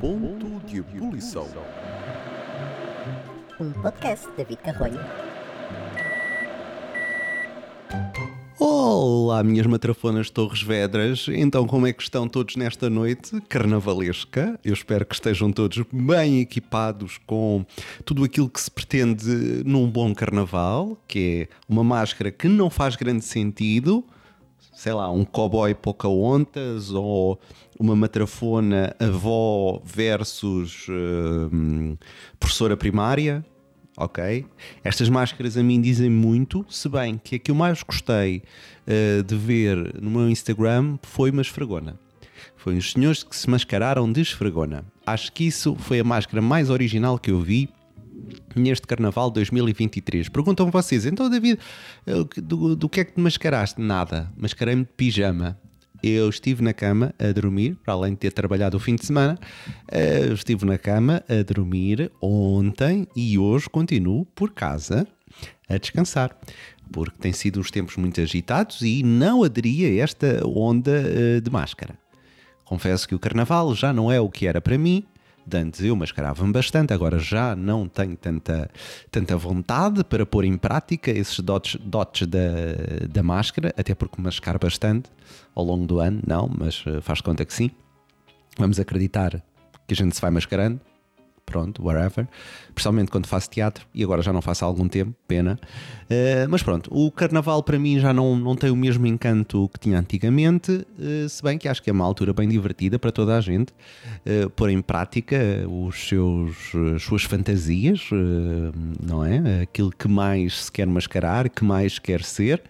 Ponto 0.00 0.66
de 0.66 0.78
ebulição. 0.78 1.46
Um 3.60 3.72
podcast 3.72 4.26
de 4.30 4.36
David 4.38 4.62
Carrolho. 4.62 4.98
Olá, 8.58 9.44
minhas 9.44 9.66
matrafonas 9.66 10.30
Torres 10.30 10.62
Vedras. 10.62 11.26
Então, 11.28 11.66
como 11.66 11.86
é 11.86 11.92
que 11.92 12.02
estão 12.02 12.26
todos 12.26 12.56
nesta 12.56 12.88
noite 12.88 13.38
carnavalesca? 13.48 14.58
Eu 14.64 14.72
espero 14.72 15.04
que 15.04 15.14
estejam 15.14 15.52
todos 15.52 15.84
bem 15.92 16.40
equipados 16.40 17.18
com 17.26 17.66
tudo 18.04 18.24
aquilo 18.24 18.48
que 18.48 18.60
se 18.60 18.70
pretende 18.70 19.62
num 19.64 19.90
bom 19.90 20.14
carnaval, 20.14 20.96
que 21.06 21.48
é 21.50 21.54
uma 21.68 21.84
máscara 21.84 22.30
que 22.30 22.48
não 22.48 22.70
faz 22.70 22.96
grande 22.96 23.24
sentido, 23.24 24.04
sei 24.78 24.92
lá, 24.92 25.10
um 25.10 25.24
cowboy 25.24 25.74
Pocahontas 25.74 26.92
ou 26.92 27.36
uma 27.80 27.96
matrafona 27.96 28.94
avó 29.00 29.82
versus 29.84 30.86
hum, 30.88 31.96
professora 32.38 32.76
primária, 32.76 33.44
ok? 33.96 34.46
Estas 34.84 35.08
máscaras 35.08 35.56
a 35.56 35.64
mim 35.64 35.80
dizem 35.80 36.08
muito, 36.08 36.64
se 36.70 36.88
bem 36.88 37.20
que 37.22 37.34
a 37.34 37.38
que 37.40 37.50
eu 37.50 37.56
mais 37.56 37.82
gostei 37.82 38.44
uh, 38.86 39.20
de 39.24 39.34
ver 39.34 40.00
no 40.00 40.10
meu 40.10 40.30
Instagram 40.30 40.96
foi 41.02 41.32
uma 41.32 41.42
esfregona. 41.42 41.98
Foi 42.56 42.76
os 42.76 42.92
senhores 42.92 43.24
que 43.24 43.34
se 43.34 43.50
mascararam 43.50 44.10
de 44.12 44.20
esfregona. 44.20 44.84
Acho 45.04 45.32
que 45.32 45.44
isso 45.44 45.74
foi 45.74 45.98
a 45.98 46.04
máscara 46.04 46.40
mais 46.40 46.70
original 46.70 47.18
que 47.18 47.32
eu 47.32 47.40
vi 47.40 47.68
neste 48.54 48.86
Carnaval 48.86 49.30
2023. 49.30 50.28
Perguntam 50.28 50.70
vocês, 50.70 51.06
então 51.06 51.28
David, 51.28 51.58
eh, 52.06 52.40
do, 52.40 52.76
do 52.76 52.88
que 52.88 53.00
é 53.00 53.04
que 53.04 53.12
te 53.12 53.20
mascaraste? 53.20 53.80
Nada, 53.80 54.32
mascarei-me 54.36 54.84
de 54.84 54.92
pijama. 54.96 55.58
Eu 56.02 56.28
estive 56.28 56.62
na 56.62 56.72
cama 56.72 57.12
a 57.18 57.32
dormir, 57.32 57.76
para 57.84 57.94
além 57.94 58.12
de 58.12 58.18
ter 58.18 58.32
trabalhado 58.32 58.76
o 58.76 58.80
fim 58.80 58.94
de 58.94 59.04
semana, 59.04 59.36
uh, 59.92 60.32
estive 60.32 60.64
na 60.64 60.78
cama 60.78 61.24
a 61.28 61.42
dormir 61.42 62.12
ontem 62.22 63.06
e 63.16 63.36
hoje 63.36 63.68
continuo 63.68 64.24
por 64.26 64.52
casa 64.52 65.08
a 65.68 65.76
descansar. 65.76 66.36
Porque 66.92 67.18
tem 67.18 67.32
sido 67.32 67.58
uns 67.58 67.70
tempos 67.70 67.96
muito 67.96 68.20
agitados 68.20 68.80
e 68.80 69.02
não 69.02 69.42
aderi 69.42 69.84
a 69.84 70.02
esta 70.02 70.46
onda 70.46 71.02
uh, 71.02 71.40
de 71.40 71.50
máscara. 71.50 71.98
Confesso 72.64 73.08
que 73.08 73.14
o 73.14 73.18
carnaval 73.18 73.74
já 73.74 73.92
não 73.92 74.12
é 74.12 74.20
o 74.20 74.28
que 74.28 74.46
era 74.46 74.60
para 74.60 74.78
mim, 74.78 75.04
de 75.48 75.56
antes 75.56 75.80
eu 75.80 75.96
mascarava-me 75.96 76.52
bastante, 76.52 76.92
agora 76.92 77.18
já 77.18 77.56
não 77.56 77.88
tenho 77.88 78.16
tanta, 78.16 78.70
tanta 79.10 79.36
vontade 79.36 80.04
para 80.04 80.24
pôr 80.24 80.44
em 80.44 80.56
prática 80.56 81.10
esses 81.10 81.40
dotes, 81.40 81.80
dotes 81.80 82.26
da, 82.26 82.38
da 83.08 83.22
máscara, 83.22 83.74
até 83.76 83.94
porque 83.94 84.20
mascar 84.20 84.58
bastante 84.58 85.10
ao 85.54 85.64
longo 85.64 85.86
do 85.86 85.98
ano, 85.98 86.20
não, 86.26 86.48
mas 86.56 86.84
eh, 86.86 87.00
faz 87.00 87.20
conta 87.20 87.44
que 87.44 87.52
sim. 87.52 87.70
Vamos 88.58 88.78
acreditar 88.78 89.42
que 89.86 89.94
a 89.94 89.96
gente 89.96 90.14
se 90.14 90.20
vai 90.20 90.30
mascarando 90.30 90.80
pronto, 91.48 91.82
whatever. 91.82 92.28
Principalmente 92.74 93.10
quando 93.10 93.26
faço 93.26 93.48
teatro, 93.50 93.86
e 93.94 94.04
agora 94.04 94.22
já 94.22 94.32
não 94.32 94.42
faço 94.42 94.64
há 94.64 94.68
algum 94.68 94.86
tempo, 94.86 95.14
pena. 95.26 95.58
Uh, 96.04 96.48
mas 96.48 96.62
pronto, 96.62 96.90
o 96.92 97.10
carnaval 97.10 97.62
para 97.62 97.78
mim 97.78 97.98
já 97.98 98.12
não, 98.12 98.36
não 98.36 98.54
tem 98.54 98.70
o 98.70 98.76
mesmo 98.76 99.06
encanto 99.06 99.68
que 99.72 99.80
tinha 99.80 99.98
antigamente, 99.98 100.70
uh, 100.72 101.28
se 101.28 101.42
bem 101.42 101.58
que 101.58 101.68
acho 101.68 101.82
que 101.82 101.90
é 101.90 101.92
uma 101.92 102.04
altura 102.04 102.32
bem 102.32 102.48
divertida 102.48 102.98
para 102.98 103.10
toda 103.10 103.36
a 103.36 103.40
gente 103.40 103.72
uh, 103.72 104.50
pôr 104.50 104.70
em 104.70 104.82
prática 104.82 105.38
os 105.68 106.08
seus, 106.08 106.56
as 106.94 107.02
suas 107.02 107.24
fantasias, 107.24 108.08
não 109.02 109.24
é? 109.24 109.62
Aquilo 109.62 109.90
que 109.90 110.08
mais 110.08 110.64
se 110.64 110.72
quer 110.72 110.86
mascarar, 110.86 111.48
que 111.48 111.64
mais 111.64 111.98
quer 111.98 112.22
ser. 112.22 112.62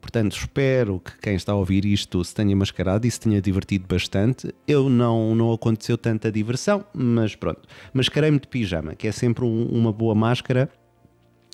Portanto, 0.00 0.36
espero 0.36 1.00
que 1.00 1.18
quem 1.18 1.34
está 1.34 1.52
a 1.52 1.56
ouvir 1.56 1.84
isto 1.84 2.24
se 2.24 2.34
tenha 2.34 2.56
mascarado 2.56 3.06
e 3.06 3.10
se 3.10 3.20
tenha 3.20 3.40
divertido 3.40 3.86
bastante. 3.86 4.54
Eu 4.66 4.88
não, 4.88 5.34
não 5.34 5.52
aconteceu 5.52 5.98
tanta 5.98 6.32
diversão, 6.32 6.84
mas 6.94 7.36
pronto. 7.36 7.62
Mascarei-me 7.92 8.40
de 8.40 8.48
pijama, 8.48 8.94
que 8.94 9.06
é 9.06 9.12
sempre 9.12 9.44
um, 9.44 9.66
uma 9.66 9.92
boa 9.92 10.14
máscara 10.14 10.70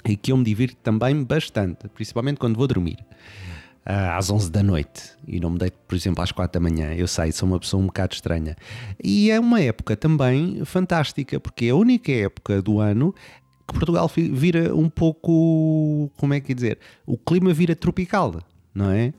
e 0.04 0.16
que 0.16 0.32
eu 0.32 0.36
me 0.36 0.44
divirto 0.44 0.76
também 0.76 1.24
bastante, 1.24 1.88
principalmente 1.88 2.38
quando 2.38 2.56
vou 2.56 2.66
dormir. 2.66 2.98
Ah, 3.88 4.16
às 4.16 4.30
11 4.30 4.50
da 4.50 4.64
noite 4.64 5.12
e 5.28 5.38
não 5.38 5.50
me 5.50 5.58
deito, 5.58 5.78
por 5.86 5.94
exemplo, 5.94 6.20
às 6.20 6.32
4 6.32 6.60
da 6.60 6.68
manhã. 6.68 6.92
Eu 6.92 7.06
sei, 7.06 7.30
sou 7.30 7.48
uma 7.48 7.60
pessoa 7.60 7.80
um 7.80 7.86
bocado 7.86 8.14
estranha. 8.14 8.56
E 9.02 9.30
é 9.30 9.38
uma 9.38 9.60
época 9.60 9.96
também 9.96 10.64
fantástica, 10.64 11.38
porque 11.38 11.66
é 11.66 11.70
a 11.70 11.76
única 11.76 12.10
época 12.10 12.60
do 12.60 12.80
ano 12.80 13.14
que 13.66 13.74
Portugal 13.74 14.10
vira 14.14 14.74
um 14.74 14.88
pouco, 14.88 16.10
como 16.16 16.34
é 16.34 16.40
que 16.40 16.52
é 16.52 16.54
dizer, 16.54 16.78
o 17.04 17.16
clima 17.16 17.52
vira 17.52 17.74
tropical, 17.74 18.40
não 18.74 18.90
é? 18.90 19.12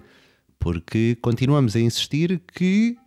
Porque 0.58 1.18
continuamos 1.22 1.76
a 1.76 1.80
insistir 1.80 2.42
que 2.54 2.98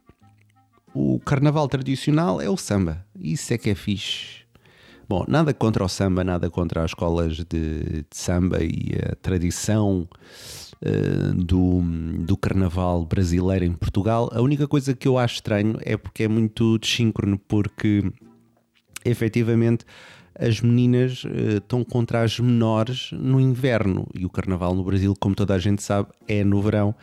o 0.95 1.19
carnaval 1.21 1.69
tradicional 1.69 2.41
é 2.41 2.49
o 2.49 2.57
samba. 2.57 3.05
Isso 3.19 3.53
é 3.55 3.59
que 3.59 3.71
é 3.71 3.75
fixe. 3.75 4.41
Bom, 5.09 5.25
nada 5.27 5.53
contra 5.53 5.85
o 5.85 5.89
samba, 5.89 6.23
nada 6.23 6.49
contra 6.49 6.85
as 6.85 6.93
escolas 6.93 7.37
de, 7.37 7.45
de 7.45 8.07
samba 8.13 8.63
e 8.63 8.93
a 9.11 9.17
tradição 9.17 10.09
uh, 10.83 11.35
do, 11.35 11.83
do 12.25 12.37
carnaval 12.37 13.05
brasileiro 13.05 13.65
em 13.65 13.73
Portugal. 13.73 14.31
A 14.33 14.41
única 14.41 14.69
coisa 14.69 14.95
que 14.95 15.09
eu 15.09 15.19
acho 15.19 15.35
estranho 15.35 15.77
é 15.81 15.97
porque 15.97 16.25
é 16.25 16.29
muito 16.29 16.79
desíncrono, 16.79 17.39
porque 17.39 18.05
efetivamente 19.05 19.85
as 20.39 20.61
meninas 20.61 21.25
uh, 21.25 21.59
estão 21.59 21.85
contra 21.85 22.23
as 22.23 22.39
menores 22.39 23.11
no 23.13 23.41
inverno 23.41 24.07
e 24.15 24.25
o 24.25 24.31
carnaval 24.31 24.75
no 24.75 24.85
Brasil, 24.85 25.15
como 25.19 25.35
toda 25.35 25.55
a 25.55 25.59
gente 25.59 25.83
sabe, 25.83 26.09
é 26.27 26.45
no 26.45 26.61
verão 26.63 26.95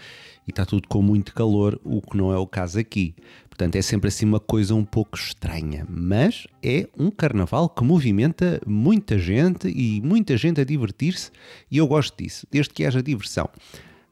e 0.47 0.51
está 0.51 0.65
tudo 0.65 0.87
com 0.87 1.01
muito 1.01 1.33
calor, 1.33 1.79
o 1.83 2.01
que 2.01 2.15
não 2.15 2.31
é 2.31 2.37
o 2.37 2.47
caso 2.47 2.79
aqui. 2.79 3.13
Portanto, 3.49 3.75
é 3.75 3.81
sempre 3.81 4.07
assim 4.07 4.25
uma 4.25 4.39
coisa 4.39 4.73
um 4.75 4.85
pouco 4.85 5.17
estranha, 5.17 5.85
mas 5.89 6.47
é 6.63 6.87
um 6.97 7.09
carnaval 7.09 7.67
que 7.67 7.83
movimenta 7.83 8.61
muita 8.65 9.17
gente 9.17 9.67
e 9.67 9.99
muita 10.01 10.37
gente 10.37 10.61
a 10.61 10.63
divertir-se 10.63 11.31
e 11.69 11.77
eu 11.77 11.87
gosto 11.87 12.15
disso, 12.21 12.47
desde 12.51 12.73
que 12.73 12.85
haja 12.85 13.01
diversão. 13.01 13.49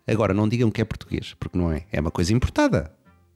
Agora, 0.08 0.34
não 0.34 0.50
digam 0.50 0.70
que 0.70 0.81
é 0.81 0.86
português, 0.86 1.36
porque 1.40 1.58
não 1.58 1.72
é. 1.72 1.86
É 1.92 2.02
uma 2.02 2.12
coisa 2.12 2.34
importada, 2.34 2.92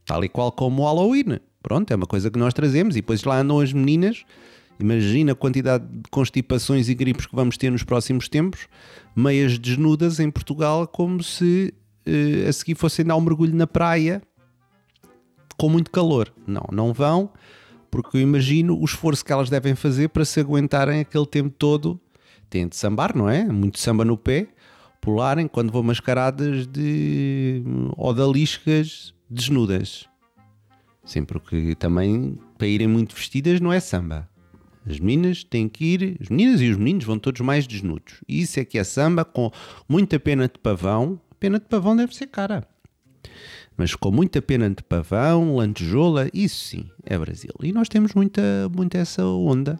tal 0.06 0.24
e 0.24 0.30
qual 0.30 0.52
como 0.52 0.82
o 0.82 0.86
Halloween. 0.86 1.40
Pronto, 1.62 1.92
é 1.92 1.96
uma 1.96 2.08
coisa 2.08 2.30
que 2.32 2.40
nós 2.40 2.54
trazemos 2.54 2.96
e 2.96 3.02
depois 3.02 3.24
lá 3.24 3.40
andam 3.40 3.60
as 3.60 3.72
meninas 3.72 4.24
Imagina 4.80 5.34
a 5.34 5.36
quantidade 5.36 5.86
de 5.86 6.10
constipações 6.10 6.88
e 6.88 6.96
gripes 6.96 7.26
que 7.26 7.36
vamos 7.36 7.58
ter 7.58 7.70
nos 7.70 7.84
próximos 7.84 8.30
tempos, 8.30 8.68
meias 9.14 9.60
desnudas 9.60 10.20
em 10.22 10.32
Portugal, 10.32 10.88
como 10.88 11.22
se 11.22 11.74
uh, 12.08 12.48
a 12.48 12.54
seguir 12.54 12.76
fossem 12.76 13.06
dar 13.06 13.18
um 13.18 13.22
mergulho 13.22 13.54
na 13.54 13.68
praia 13.68 14.22
com 15.58 15.68
muito 15.68 15.92
calor. 15.92 16.34
Não, 16.48 16.64
não 16.72 16.94
vão, 16.94 17.30
porque 17.92 18.18
eu 18.18 18.22
imagino 18.22 18.80
o 18.80 18.86
esforço 18.86 19.26
que 19.26 19.34
elas 19.34 19.50
devem 19.50 19.76
fazer 19.76 20.08
para 20.08 20.24
se 20.24 20.40
aguentarem 20.40 21.02
aquele 21.02 21.26
tempo 21.26 21.54
todo. 21.58 22.00
Têm 22.50 22.68
de 22.68 22.78
sambar, 22.78 23.16
não 23.16 23.30
é? 23.30 23.44
Muito 23.44 23.78
samba 23.78 24.06
no 24.06 24.18
pé, 24.18 24.48
pularem 25.02 25.48
quando 25.48 25.72
vão 25.72 25.84
mascaradas 25.84 26.66
de 26.66 27.62
odaliscas 27.98 29.14
desnudas. 29.30 30.08
Sim, 31.04 31.26
porque 31.26 31.76
também 31.76 32.40
para 32.58 32.68
irem 32.68 32.88
muito 32.88 33.16
vestidas 33.16 33.60
não 33.60 33.74
é 33.74 33.80
samba. 33.80 34.29
As 34.90 35.00
meninas 35.00 35.44
têm 35.44 35.70
que 35.70 35.86
ir, 35.86 36.18
as 36.20 36.30
meninas 36.30 36.62
e 36.62 36.70
os 36.70 36.78
meninos 36.78 37.06
vão 37.06 37.20
todos 37.20 37.42
mais 37.42 37.68
desnudos. 37.68 38.16
E 38.28 38.42
isso 38.42 38.60
é 38.60 38.66
que 38.66 38.80
é 38.80 38.84
samba 38.84 39.24
com 39.24 39.52
muita 39.88 40.20
pena 40.20 40.48
de 40.48 40.58
pavão. 40.58 41.22
Pena 41.40 41.60
de 41.60 41.66
pavão 41.66 41.96
deve 41.96 42.16
ser 42.16 42.28
cara. 42.28 42.68
Mas 43.78 43.94
com 43.96 44.12
muita 44.12 44.42
pena 44.42 44.68
de 44.70 44.82
pavão, 44.84 45.56
lantejoula, 45.56 46.28
isso 46.34 46.66
sim, 46.66 46.90
é 47.06 47.18
Brasil. 47.18 47.54
E 47.62 47.72
nós 47.72 47.88
temos 47.88 48.14
muita, 48.14 48.42
muita 48.76 48.98
essa 48.98 49.24
onda 49.26 49.80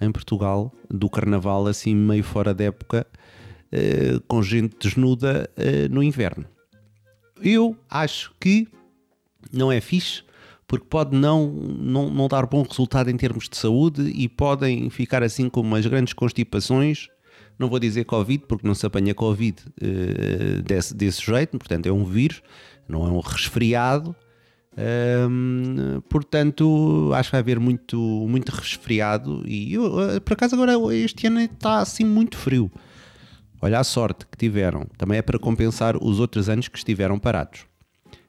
em 0.00 0.10
Portugal, 0.10 0.74
do 0.90 1.08
carnaval 1.08 1.66
assim 1.66 1.94
meio 1.94 2.24
fora 2.24 2.52
da 2.52 2.64
época, 2.64 3.06
eh, 3.72 4.20
com 4.26 4.42
gente 4.42 4.76
desnuda 4.78 5.48
eh, 5.56 5.88
no 5.88 6.02
inverno. 6.02 6.44
Eu 7.40 7.76
acho 7.88 8.34
que 8.40 8.68
não 9.52 9.70
é 9.70 9.80
fixe 9.80 10.24
porque 10.68 10.86
pode 10.88 11.16
não, 11.16 11.50
não, 11.50 12.10
não 12.10 12.28
dar 12.28 12.46
bom 12.46 12.62
resultado 12.62 13.10
em 13.10 13.16
termos 13.16 13.48
de 13.48 13.56
saúde 13.56 14.02
e 14.14 14.28
podem 14.28 14.90
ficar 14.90 15.22
assim 15.22 15.48
com 15.48 15.62
umas 15.62 15.84
grandes 15.86 16.12
constipações. 16.12 17.08
Não 17.58 17.70
vou 17.70 17.80
dizer 17.80 18.04
Covid, 18.04 18.44
porque 18.46 18.66
não 18.66 18.74
se 18.74 18.84
apanha 18.84 19.14
Covid 19.14 19.62
uh, 19.62 20.62
desse, 20.62 20.94
desse 20.94 21.24
jeito, 21.24 21.58
portanto 21.58 21.86
é 21.86 21.92
um 21.92 22.04
vírus, 22.04 22.42
não 22.86 23.06
é 23.06 23.10
um 23.10 23.18
resfriado. 23.20 24.14
Um, 25.28 26.00
portanto, 26.08 27.10
acho 27.14 27.30
que 27.30 27.32
vai 27.32 27.40
haver 27.40 27.58
muito, 27.58 27.98
muito 28.28 28.50
resfriado. 28.50 29.42
E 29.44 29.74
eu, 29.74 30.00
eh, 30.00 30.20
por 30.20 30.34
acaso, 30.34 30.54
agora 30.54 30.74
este 30.94 31.26
ano 31.26 31.40
está 31.40 31.78
assim 31.78 32.04
muito 32.04 32.36
frio. 32.36 32.70
Olha 33.60 33.80
a 33.80 33.84
sorte 33.84 34.24
que 34.24 34.38
tiveram. 34.38 34.86
Também 34.96 35.18
é 35.18 35.22
para 35.22 35.36
compensar 35.36 35.96
os 35.96 36.20
outros 36.20 36.48
anos 36.48 36.68
que 36.68 36.78
estiveram 36.78 37.18
parados 37.18 37.67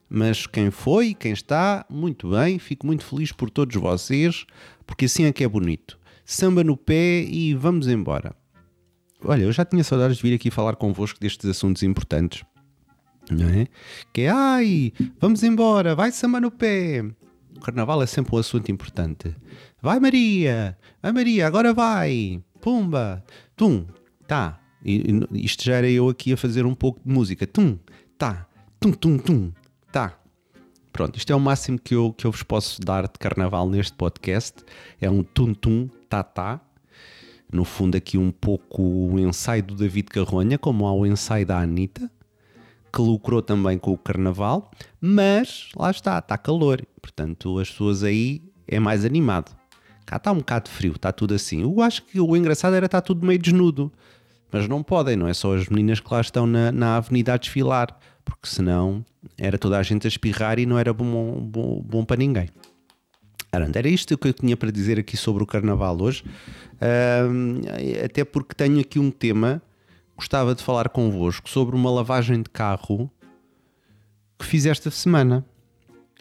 mas 0.10 0.48
quem 0.48 0.72
foi, 0.72 1.14
quem 1.14 1.32
está, 1.32 1.86
muito 1.90 2.32
bem, 2.32 2.58
fico 2.58 2.88
muito 2.88 3.06
feliz 3.06 3.32
por 3.32 3.50
todos 3.50 3.76
vocês, 3.76 4.46
porque 4.88 5.06
assim 5.06 5.26
é 5.26 5.32
que 5.32 5.44
é 5.44 5.48
bonito. 5.48 6.00
Samba 6.26 6.64
no 6.64 6.76
pé 6.76 7.22
e 7.22 7.54
vamos 7.54 7.88
embora. 7.88 8.36
Olha, 9.24 9.44
eu 9.44 9.52
já 9.52 9.64
tinha 9.66 9.84
saudades 9.84 10.18
de 10.18 10.24
vir 10.24 10.34
aqui 10.34 10.50
falar 10.50 10.76
convosco 10.76 11.20
destes 11.20 11.50
assuntos 11.50 11.84
importantes. 11.84 12.44
não 13.30 13.48
é? 13.50 13.68
Que 14.14 14.22
é, 14.22 14.30
ai, 14.30 14.94
vamos 15.20 15.44
embora, 15.44 15.94
vai 15.94 16.12
samba 16.12 16.40
no 16.40 16.50
pé. 16.50 17.04
O 17.56 17.60
carnaval 17.60 18.02
é 18.02 18.06
sempre 18.08 18.36
um 18.36 18.40
assunto 18.40 18.72
importante. 18.72 19.36
Vai 19.82 20.00
Maria, 20.00 20.78
vai 21.02 21.12
Maria, 21.12 21.46
agora 21.46 21.74
vai, 21.74 22.42
pumba, 22.62 23.24
tum, 23.56 23.86
tá. 24.28 24.60
Isto 24.84 25.66
já 25.66 25.76
era 25.76 25.90
eu 25.90 26.08
aqui 26.10 26.32
a 26.32 26.38
fazer 26.38 26.66
um 26.66 26.74
pouco 26.74 27.02
de 27.06 27.14
música, 27.14 27.46
tum, 27.46 27.78
tá, 28.18 28.48
tum, 28.80 28.92
tum, 28.92 29.18
tum, 29.18 29.52
tá. 29.92 30.14
Pronto, 30.92 31.18
isto 31.18 31.32
é 31.32 31.36
o 31.36 31.40
máximo 31.40 31.80
que 31.80 31.96
eu, 31.96 32.14
que 32.14 32.26
eu 32.26 32.32
vos 32.32 32.44
posso 32.44 32.82
dar 32.82 33.04
de 33.04 33.18
carnaval 33.20 33.70
neste 33.70 33.94
podcast. 33.94 34.64
É 35.00 35.10
um 35.10 35.24
tum-tum, 35.24 35.88
tá-tá. 36.10 36.60
No 37.52 37.64
fundo, 37.64 37.96
aqui 37.96 38.18
um 38.18 38.32
pouco 38.32 38.82
o 38.82 39.20
ensaio 39.20 39.64
do 39.64 39.76
David 39.76 40.10
Carronha, 40.10 40.58
como 40.58 40.86
há 40.86 40.94
o 40.94 41.06
ensaio 41.06 41.46
da 41.46 41.60
Anitta, 41.60 42.12
que 42.94 43.02
lucrou 43.02 43.42
também 43.42 43.78
com 43.78 43.92
o 43.92 43.98
carnaval, 43.98 44.72
mas 45.00 45.70
lá 45.76 45.90
está, 45.90 46.20
está 46.20 46.38
calor. 46.38 46.86
Portanto, 47.02 47.60
as 47.60 47.70
pessoas 47.70 48.04
aí 48.04 48.42
é 48.68 48.80
mais 48.80 49.06
animado. 49.06 49.56
Cá 50.06 50.18
está 50.18 50.32
um 50.32 50.38
bocado 50.38 50.70
frio, 50.70 50.94
está 50.96 51.12
tudo 51.12 51.34
assim. 51.34 51.62
Eu 51.62 51.82
acho 51.82 52.04
que 52.04 52.20
o 52.20 52.36
engraçado 52.36 52.76
era 52.76 52.88
estar 52.88 53.02
tudo 53.02 53.26
meio 53.26 53.40
desnudo. 53.40 53.92
Mas 54.52 54.68
não 54.68 54.82
podem, 54.82 55.16
não 55.16 55.28
é 55.28 55.34
só 55.34 55.56
as 55.56 55.68
meninas 55.70 56.00
que 56.00 56.12
lá 56.12 56.22
estão 56.22 56.48
na, 56.48 56.72
na 56.72 56.98
avenida 56.98 57.34
a 57.34 57.38
desfilar 57.38 57.96
porque 58.30 58.48
senão 58.48 59.04
era 59.38 59.58
toda 59.58 59.78
a 59.78 59.84
gente 59.84 60.06
a 60.06 60.08
espirrar 60.08 60.60
e 60.60 60.66
não 60.66 60.78
era 60.78 60.94
bom, 60.94 61.42
bom, 61.42 61.82
bom 61.82 62.06
para 62.06 62.18
ninguém. 62.18 62.50
Era 63.52 63.90
isto 63.90 64.16
que 64.18 64.28
eu 64.28 64.34
tinha 64.34 64.56
para 64.56 64.72
dizer 64.72 65.00
aqui 65.00 65.18
sobre 65.18 65.42
o 65.44 65.46
Carnaval 65.46 66.00
hoje, 66.00 66.24
até 68.06 68.24
porque 68.24 68.54
tenho 68.54 68.80
aqui 68.80 69.00
um 69.00 69.10
tema, 69.10 69.62
gostava 70.16 70.54
de 70.54 70.64
falar 70.64 70.90
convosco 70.90 71.50
sobre 71.50 71.76
uma 71.76 71.90
lavagem 71.90 72.44
de 72.44 72.50
carro 72.50 73.12
que 74.38 74.46
fiz 74.46 74.66
esta 74.68 74.92
semana. 74.92 75.44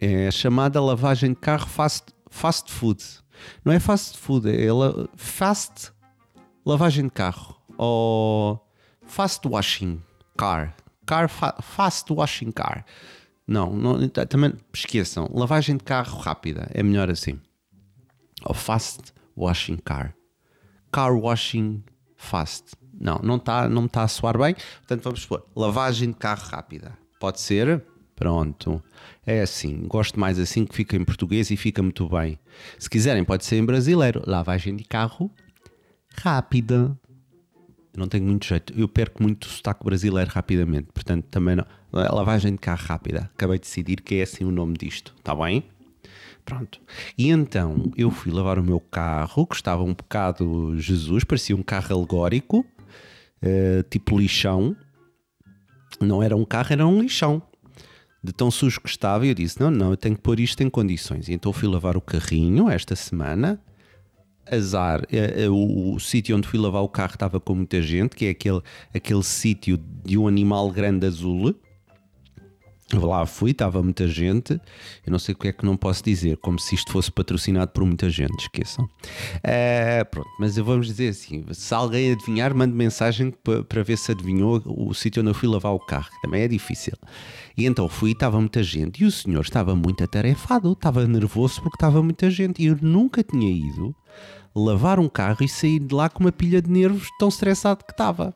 É 0.01 0.27
a 0.27 0.31
chamada 0.31 0.81
lavagem 0.81 1.31
de 1.31 1.35
carro 1.35 1.67
fast, 1.67 2.07
fast 2.31 2.71
food. 2.71 3.03
Não 3.63 3.71
é 3.71 3.79
fast 3.79 4.17
food, 4.17 4.49
é 4.49 4.67
fast 5.15 5.91
lavagem 6.65 7.05
de 7.05 7.11
carro 7.11 7.61
ou 7.77 8.59
fast 9.05 9.47
washing 9.47 10.01
car 10.35 10.75
car 11.09 11.27
fa 11.27 11.55
fast 11.59 12.13
washing 12.13 12.51
car. 12.51 12.85
Não, 13.47 13.73
não, 13.73 14.07
também 14.07 14.53
esqueçam. 14.71 15.27
Lavagem 15.33 15.75
de 15.75 15.83
carro 15.83 16.19
rápida 16.19 16.69
é 16.71 16.83
melhor 16.83 17.09
assim. 17.09 17.39
Ou 18.45 18.53
fast 18.53 19.11
washing 19.35 19.77
car. 19.77 20.13
Car 20.91 21.11
washing 21.11 21.83
fast. 22.15 22.75
Não, 22.93 23.19
não 23.23 23.37
está 23.37 23.67
não 23.67 23.87
tá 23.87 24.03
a 24.03 24.07
soar 24.07 24.37
bem. 24.37 24.53
Portanto, 24.53 25.03
vamos 25.03 25.21
supor. 25.21 25.43
Lavagem 25.55 26.09
de 26.09 26.15
carro 26.15 26.47
rápida. 26.47 26.95
Pode 27.19 27.41
ser? 27.41 27.83
Pronto. 28.15 28.83
É 29.25 29.41
assim. 29.41 29.87
Gosto 29.87 30.19
mais 30.19 30.37
assim 30.37 30.63
que 30.63 30.75
fica 30.75 30.95
em 30.95 31.03
português 31.03 31.49
e 31.49 31.57
fica 31.57 31.81
muito 31.81 32.07
bem. 32.07 32.37
Se 32.77 32.87
quiserem, 32.87 33.23
pode 33.23 33.45
ser 33.45 33.57
em 33.57 33.65
brasileiro. 33.65 34.21
Lavagem 34.27 34.75
de 34.75 34.83
carro 34.83 35.31
rápida 36.15 36.95
não 37.99 38.07
tenho 38.07 38.25
muito 38.25 38.45
jeito. 38.45 38.73
Eu 38.75 38.87
perco 38.87 39.21
muito 39.21 39.43
o 39.43 39.49
sotaque 39.49 39.83
brasileiro 39.83 40.31
rapidamente. 40.31 40.87
Portanto, 40.93 41.25
também 41.29 41.55
não. 41.55 41.65
Lavagem 41.91 42.53
de 42.53 42.57
carro 42.57 42.85
rápida. 42.85 43.29
Acabei 43.35 43.57
de 43.57 43.65
decidir 43.65 44.01
que 44.01 44.15
é 44.15 44.23
assim 44.23 44.45
o 44.45 44.51
nome 44.51 44.77
disto. 44.77 45.13
Está 45.17 45.35
bem? 45.35 45.63
Pronto. 46.45 46.79
E 47.17 47.29
então 47.29 47.91
eu 47.95 48.09
fui 48.09 48.31
lavar 48.31 48.57
o 48.57 48.63
meu 48.63 48.79
carro, 48.79 49.45
que 49.45 49.55
estava 49.55 49.83
um 49.83 49.93
bocado 49.93 50.79
Jesus, 50.79 51.23
parecia 51.23 51.55
um 51.55 51.61
carro 51.61 51.95
alegórico, 51.95 52.65
uh, 53.43 53.83
tipo 53.89 54.17
lixão. 54.17 54.75
Não 55.99 56.23
era 56.23 56.35
um 56.35 56.45
carro, 56.45 56.71
era 56.71 56.87
um 56.87 57.01
lixão. 57.01 57.41
De 58.23 58.33
tão 58.33 58.51
sujo 58.51 58.81
que 58.81 58.89
estava, 58.89 59.25
e 59.25 59.29
eu 59.29 59.35
disse: 59.35 59.59
Não, 59.59 59.71
não, 59.71 59.91
eu 59.91 59.97
tenho 59.97 60.15
que 60.15 60.21
pôr 60.21 60.39
isto 60.39 60.61
em 60.61 60.69
condições. 60.69 61.29
E 61.29 61.33
então 61.33 61.53
fui 61.53 61.67
lavar 61.67 61.95
o 61.95 62.01
carrinho 62.01 62.69
esta 62.69 62.95
semana 62.95 63.61
azar. 64.51 65.05
É, 65.11 65.43
é, 65.43 65.49
o, 65.49 65.93
o 65.93 65.99
sítio 65.99 66.35
onde 66.35 66.47
fui 66.47 66.59
lavar 66.59 66.83
o 66.83 66.89
carro 66.89 67.13
estava 67.13 67.39
com 67.39 67.55
muita 67.55 67.81
gente, 67.81 68.15
que 68.15 68.25
é 68.25 68.29
aquele, 68.29 68.61
aquele 68.93 69.23
sítio 69.23 69.79
de 70.05 70.17
um 70.17 70.27
animal 70.27 70.71
grande 70.71 71.05
azul. 71.05 71.55
Lá 72.91 73.23
fui, 73.23 73.51
estava 73.51 73.83
muita 73.83 74.07
gente. 74.07 74.53
Eu 75.05 75.11
não 75.11 75.19
sei 75.19 75.35
o 75.35 75.37
que 75.37 75.47
é 75.47 75.53
que 75.53 75.63
não 75.63 75.77
posso 75.77 76.03
dizer, 76.03 76.37
como 76.37 76.57
se 76.57 76.73
isto 76.73 76.91
fosse 76.91 77.11
patrocinado 77.11 77.71
por 77.71 77.85
muita 77.85 78.09
gente, 78.09 78.39
esqueçam. 78.39 78.85
Uh, 78.85 80.03
pronto, 80.09 80.29
mas 80.39 80.55
vamos 80.57 80.87
dizer 80.87 81.09
assim: 81.09 81.45
se 81.51 81.71
alguém 81.71 82.13
adivinhar, 82.13 82.55
mande 82.55 82.73
mensagem 82.73 83.29
para, 83.29 83.63
para 83.63 83.83
ver 83.83 83.95
se 83.95 84.11
adivinhou 84.11 84.63
o 84.65 84.91
sítio 84.95 85.21
onde 85.21 85.29
eu 85.29 85.35
fui 85.35 85.47
lavar 85.47 85.71
o 85.71 85.79
carro, 85.79 86.09
também 86.23 86.41
é 86.41 86.47
difícil. 86.47 86.93
E 87.59 87.65
então 87.65 87.89
fui, 87.89 88.11
estava 88.11 88.39
muita 88.39 88.63
gente, 88.63 89.03
e 89.03 89.05
o 89.05 89.11
senhor 89.11 89.41
estava 89.41 89.75
muito 89.75 90.01
atarefado, 90.01 90.71
estava 90.71 91.05
nervoso 91.05 91.61
porque 91.61 91.75
estava 91.75 92.01
muita 92.01 92.31
gente, 92.31 92.63
e 92.63 92.67
eu 92.67 92.77
nunca 92.81 93.21
tinha 93.21 93.51
ido 93.51 93.93
lavar 94.55 94.97
um 94.97 95.09
carro 95.09 95.43
e 95.43 95.49
sair 95.49 95.77
de 95.77 95.93
lá 95.93 96.07
com 96.07 96.23
uma 96.23 96.31
pilha 96.31 96.61
de 96.61 96.71
nervos 96.71 97.09
tão 97.19 97.27
estressado 97.27 97.83
que 97.83 97.91
estava. 97.91 98.33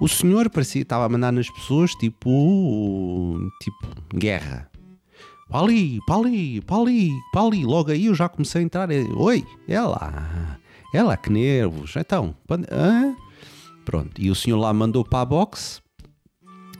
O 0.00 0.08
senhor 0.08 0.50
parecia 0.50 0.82
estava 0.82 1.04
a 1.04 1.08
mandar 1.08 1.32
nas 1.32 1.48
pessoas 1.48 1.92
tipo. 1.92 3.38
tipo. 3.62 3.86
guerra. 4.12 4.68
Para 5.48 5.60
ali, 5.60 6.00
para 6.04 6.16
ali, 6.16 6.60
para 6.60 6.76
ali, 6.78 7.12
para 7.32 7.42
ali. 7.42 7.64
Logo 7.64 7.92
aí 7.92 8.06
eu 8.06 8.14
já 8.14 8.28
comecei 8.28 8.60
a 8.60 8.64
entrar. 8.64 8.88
Oi, 8.90 9.46
é 9.68 9.80
lá. 9.80 10.58
É 10.92 11.00
lá, 11.00 11.16
que 11.16 11.30
nervos. 11.30 11.94
Então, 11.96 12.34
hã? 12.72 13.14
pronto. 13.84 14.20
E 14.20 14.32
o 14.32 14.34
senhor 14.34 14.58
lá 14.58 14.72
mandou 14.74 15.04
para 15.04 15.20
a 15.20 15.24
box. 15.24 15.80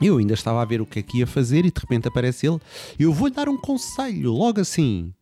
Eu 0.01 0.17
ainda 0.17 0.33
estava 0.33 0.61
a 0.61 0.65
ver 0.65 0.81
o 0.81 0.85
que 0.85 0.99
é 0.99 1.01
que 1.01 1.19
ia 1.19 1.27
fazer 1.27 1.65
e 1.65 1.71
de 1.71 1.79
repente 1.79 2.07
aparece 2.07 2.47
ele. 2.47 2.59
Eu 2.99 3.11
vou-lhe 3.13 3.33
dar 3.33 3.49
um 3.49 3.57
conselho, 3.57 4.31
logo 4.31 4.59
assim. 4.59 5.13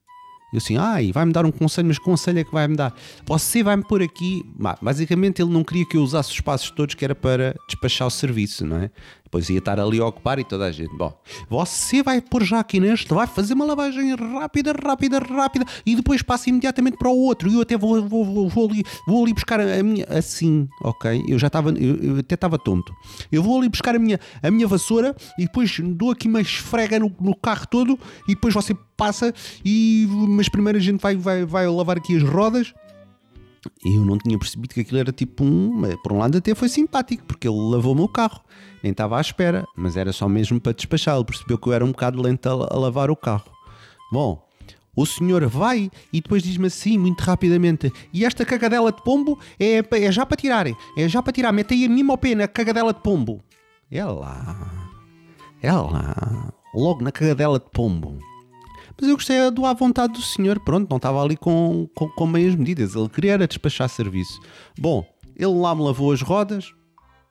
Eu 0.54 0.58
assim, 0.58 0.78
ai, 0.78 1.12
vai-me 1.12 1.34
dar 1.34 1.46
um 1.46 1.52
conselho, 1.52 1.88
mas 1.88 1.98
que 2.00 2.06
conselho 2.06 2.40
é 2.40 2.44
que 2.44 2.52
vai-me 2.52 2.78
dar? 2.78 2.96
Você 3.26 3.62
vai-me 3.62 3.84
pôr 3.84 4.02
aqui. 4.02 4.46
Basicamente, 4.82 5.42
ele 5.42 5.52
não 5.52 5.64
queria 5.64 5.86
que 5.86 5.98
eu 5.98 6.02
usasse 6.02 6.30
os 6.30 6.36
espaços 6.36 6.72
todos, 6.72 6.96
que 6.96 7.04
era 7.04 7.14
para 7.14 7.56
despachar 7.68 8.08
o 8.08 8.12
serviço, 8.12 8.66
não 8.66 8.78
é? 8.78 8.92
Depois 9.36 9.50
ia 9.50 9.58
estar 9.58 9.78
ali 9.78 10.00
a 10.00 10.06
ocupar 10.06 10.40
e 10.40 10.46
toda 10.46 10.64
a 10.66 10.72
gente. 10.72 10.96
Bom, 10.96 11.14
você 11.50 12.02
vai 12.02 12.22
pôr 12.22 12.42
já 12.42 12.62
aqui 12.62 12.80
neste, 12.80 13.14
vai 13.14 13.28
fazer 13.28 13.54
uma 13.54 13.66
lavagem 13.66 14.16
rápida, 14.16 14.72
rápida, 14.72 15.20
rápida 15.20 15.66
e 15.86 15.94
depois 15.94 16.22
passa 16.22 16.50
imediatamente 16.50 16.96
para 16.96 17.10
o 17.10 17.18
outro. 17.18 17.50
E 17.50 17.56
eu 17.56 17.62
até 17.62 17.78
vou, 17.78 18.02
vou, 18.08 18.24
vou, 18.24 18.48
vou, 18.48 18.70
ali, 18.70 18.84
vou 19.06 19.24
ali 19.24 19.34
buscar 19.34 19.60
a 19.60 19.84
minha. 19.84 20.06
Assim, 20.06 20.70
ok? 20.82 21.26
Eu 21.28 21.38
já 21.38 21.48
estava, 21.48 21.72
eu, 21.72 21.96
eu, 21.98 22.20
até 22.20 22.36
estava 22.36 22.58
tonto. 22.58 22.94
Eu 23.30 23.44
vou 23.44 23.60
ali 23.60 23.68
buscar 23.68 23.94
a 23.94 24.00
minha, 24.00 24.18
a 24.42 24.50
minha 24.50 24.68
vassoura 24.68 25.14
e 25.38 25.44
depois 25.44 25.82
dou 25.84 26.12
aqui 26.12 26.30
uma 26.30 26.40
esfrega 26.40 26.98
no, 26.98 27.14
no 27.20 27.36
carro 27.36 27.68
todo 27.68 28.00
e 28.30 28.36
depois 28.36 28.54
você 28.54 28.74
passa 28.96 29.34
e. 29.66 30.08
Mas 30.30 30.48
primeiro 30.48 30.78
a 30.78 30.82
gente 30.82 31.02
vai, 31.02 31.18
vai, 31.18 31.44
vai 31.44 31.68
lavar 31.68 31.98
aqui 31.98 32.16
as 32.16 32.24
rodas 32.24 32.74
e 33.86 33.96
eu 33.96 34.04
não 34.04 34.18
tinha 34.18 34.38
percebido 34.40 34.74
que 34.74 34.82
aquilo 34.82 34.98
era 34.98 35.12
tipo 35.12 35.44
um. 35.44 35.84
Por 36.02 36.12
um 36.12 36.18
lado, 36.18 36.40
até 36.40 36.56
foi 36.56 36.68
simpático, 36.68 37.24
porque 37.26 37.48
ele 37.48 37.56
lavou 37.56 37.96
o 37.96 38.10
carro. 38.10 38.42
Nem 38.82 38.92
estava 38.92 39.20
à 39.20 39.22
espera, 39.22 39.64
mas 39.78 39.96
era 39.96 40.12
só 40.12 40.28
mesmo 40.28 40.60
para 40.60 40.74
despachar. 40.74 41.16
Ele 41.16 41.24
percebeu 41.24 41.56
que 41.56 41.68
eu 41.68 41.74
era 41.74 41.86
um 41.86 41.92
bocado 41.92 42.20
lento 42.20 42.48
a, 42.48 42.52
a 42.52 42.80
lavar 42.80 43.12
o 43.12 43.16
carro. 43.16 43.46
Bom, 44.12 44.44
o 44.96 45.06
senhor 45.06 45.46
vai 45.48 45.92
e 46.12 46.20
depois 46.20 46.42
diz-me 46.42 46.66
assim, 46.66 46.98
muito 46.98 47.22
rapidamente: 47.22 47.94
E 48.12 48.26
esta 48.26 48.44
cagadela 48.44 48.92
de 48.92 49.04
pombo 49.04 49.38
é, 49.60 49.84
é 49.92 50.12
já 50.12 50.26
para 50.26 50.36
tirar. 50.36 50.66
É 50.68 51.08
já 51.08 51.22
para 51.22 51.32
tirar. 51.32 51.52
Mete 51.52 51.76
aí 51.76 51.86
a 51.86 51.90
mim 51.90 52.10
ao 52.10 52.18
pé 52.18 52.34
na 52.34 52.48
cagadela 52.48 52.92
de 52.92 53.02
pombo. 53.02 53.40
É 53.92 54.04
lá. 54.04 54.90
É 55.62 55.72
lá. 55.72 56.52
Logo 56.74 57.04
na 57.04 57.12
cagadela 57.12 57.60
de 57.60 57.70
pombo. 57.70 58.18
Mas 59.00 59.10
eu 59.10 59.16
gostei 59.16 59.52
do 59.52 59.66
à 59.66 59.74
vontade 59.74 60.14
do 60.14 60.22
senhor, 60.22 60.60
pronto, 60.60 60.90
não 60.90 60.98
estava 60.98 61.22
ali 61.22 61.36
com, 61.36 61.90
com, 61.94 62.08
com 62.10 62.28
meias 62.28 62.56
medidas, 62.56 62.96
ele 62.96 63.10
queria 63.10 63.34
era 63.34 63.48
despachar 63.48 63.90
serviço. 63.90 64.40
Bom, 64.80 65.06
ele 65.36 65.54
lá 65.54 65.76
me 65.76 65.84
lavou 65.84 66.12
as 66.12 66.22
rodas, 66.22 66.74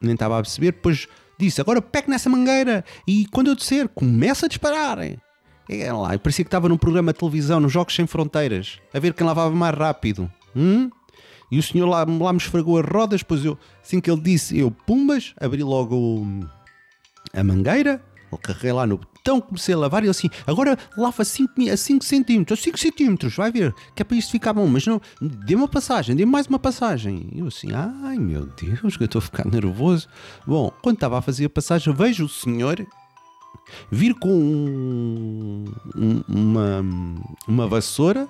nem 0.01 0.13
estava 0.13 0.39
a 0.39 0.43
perceber, 0.43 0.73
depois 0.73 1.09
disse, 1.39 1.61
agora 1.61 1.81
pegue 1.81 2.11
nessa 2.11 2.29
mangueira 2.29 2.85
e 3.07 3.27
quando 3.29 3.49
eu 3.49 3.57
descer, 3.57 3.89
começa 3.89 4.47
a 4.47 4.49
disparar. 4.49 4.99
É 5.01 5.93
lá, 5.93 6.19
parecia 6.19 6.45
que 6.45 6.49
estava 6.49 6.69
num 6.69 6.77
programa 6.77 7.13
de 7.13 7.19
televisão, 7.19 7.59
nos 7.59 7.73
Jogos 7.73 7.95
Sem 7.95 8.07
Fronteiras, 8.07 8.79
a 8.93 8.99
ver 8.99 9.15
quem 9.15 9.27
lavava 9.27 9.55
mais 9.55 9.75
rápido. 9.75 10.31
Hum? 10.55 10.91
E 11.51 11.59
o 11.59 11.63
senhor 11.63 11.89
lá, 11.89 12.05
lá 12.05 12.33
me 12.33 12.39
esfregou 12.39 12.79
as 12.79 12.87
rodas, 12.87 13.21
depois 13.21 13.45
eu, 13.45 13.59
assim 13.83 14.01
que 14.01 14.11
ele 14.11 14.21
disse, 14.21 14.59
eu 14.59 14.71
pumbas, 14.71 15.35
abri 15.41 15.63
logo 15.63 16.27
a 17.33 17.43
mangueira, 17.43 18.03
eu 18.35 18.39
carreguei 18.39 18.73
lá 18.73 18.87
no 18.87 19.01
então 19.25 19.41
comecei 19.41 19.75
a 19.75 19.79
lavar 19.79 20.03
e 20.03 20.05
ele 20.05 20.11
assim, 20.11 20.29
agora 20.47 20.79
lava 20.99 21.25
5 21.25 21.55
a 21.73 21.77
5 21.79 22.05
centímetros, 22.05 22.61
5 22.63 22.79
centímetros, 22.79 23.35
vai 23.35 23.51
ver, 23.51 23.75
que 23.95 24.03
é 24.03 24.05
para 24.05 24.19
isto 24.19 24.31
ficar 24.31 24.53
bom, 24.53 24.67
mas 24.67 24.87
não, 24.87 25.01
dê 25.19 25.55
uma 25.55 25.67
passagem, 25.67 26.15
dê 26.15 26.27
mais 26.27 26.47
uma 26.47 26.59
passagem. 26.59 27.31
E 27.33 27.39
eu 27.39 27.47
assim, 27.47 27.69
ai 27.73 28.19
meu 28.19 28.45
Deus, 28.45 28.99
que 28.99 29.03
eu 29.03 29.07
estou 29.07 29.21
a 29.21 29.23
ficar 29.23 29.47
nervoso. 29.47 30.09
Bom, 30.47 30.71
quando 30.83 30.97
estava 30.97 31.19
a 31.19 31.23
fazer 31.23 31.47
a 31.47 31.49
passagem, 31.49 31.95
vejo 31.95 32.27
o 32.27 32.29
senhor 32.29 32.87
vir 33.91 34.15
com 34.15 34.29
um, 34.29 35.65
uma, 36.29 36.85
uma 37.49 37.67
vassoura 37.67 38.29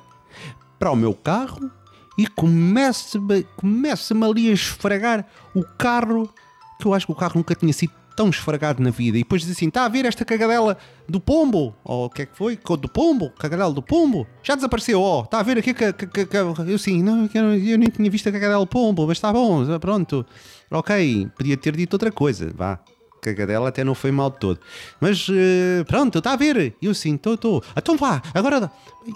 para 0.79 0.93
o 0.93 0.97
meu 0.97 1.13
carro 1.13 1.73
e 2.17 2.29
começa-me 2.29 3.43
começa 3.57 4.15
ali 4.15 4.49
a 4.49 4.53
esfregar 4.53 5.27
o 5.57 5.65
carro, 5.77 6.33
que 6.79 6.87
eu 6.87 6.95
acho 6.95 7.07
que 7.07 7.13
o 7.13 7.17
carro 7.17 7.33
nunca 7.35 7.57
tinha 7.57 7.73
sido 7.73 8.04
tão 8.17 8.29
esfragado 8.29 8.83
na 8.83 8.91
vida 8.91 9.19
e 9.19 9.23
depois 9.23 9.43
diz 9.43 9.51
assim: 9.51 9.69
está 9.69 9.85
a 9.85 9.89
ver 9.89 10.05
esta 10.05 10.25
cagadela 10.25 10.77
do 11.09 11.21
pombo? 11.21 11.75
Ou 11.85 12.07
o 12.07 12.11
que 12.11 12.23
é 12.23 12.27
que 12.27 12.37
foi? 12.37 12.57
Do 12.57 12.89
pombo? 12.89 13.31
Cagadela 13.39 13.73
do 13.73 13.83
pombo? 13.83 14.27
Já 14.43 14.55
desapareceu, 14.55 15.01
ó. 15.01 15.23
está 15.23 15.41
a 15.41 15.43
ver 15.43 15.59
aqui 15.59 15.75
que, 15.75 15.93
que, 15.93 16.07
que, 16.07 16.27
que 16.27 16.37
eu 16.37 16.79
sim, 16.79 17.03
não, 17.03 17.29
eu 17.35 17.79
nem 17.79 17.91
tinha 17.91 18.11
visto 18.11 18.29
a 18.29 18.33
cagadela 18.33 18.61
do 18.61 18.67
pombo, 18.67 19.07
mas 19.07 19.19
está 19.19 19.33
bom, 19.33 19.65
pronto. 19.79 20.25
Ok, 20.71 21.29
podia 21.37 21.57
ter 21.57 21.77
dito 21.77 21.95
outra 21.95 22.11
coisa, 22.11 22.53
vá. 22.55 22.79
Cagadela 23.21 23.71
até 23.71 23.83
não 23.83 23.95
foi 23.95 24.11
mal 24.11 24.31
de 24.31 24.39
todo. 24.39 24.61
Mas 25.01 25.29
uh, 25.29 25.85
pronto, 25.87 26.19
está 26.19 26.33
a 26.33 26.37
ver? 26.37 26.75
Eu 26.83 26.95
sim, 26.95 27.15
estou, 27.15 27.35
estou. 27.35 27.63
Então 27.75 27.97
vá, 27.97 28.21
agora. 28.35 28.71